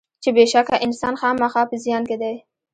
چې 0.23 0.29
بېشکه 0.35 0.75
انسان 0.85 1.13
خامخا 1.21 1.61
په 1.69 1.75
زیان 1.83 2.03
کې 2.09 2.17
دی. 2.21 2.35